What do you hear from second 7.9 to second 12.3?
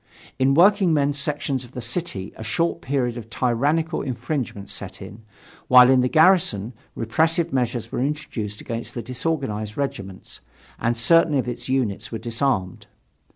were introduced against the disorganized regiments, and certain of its units were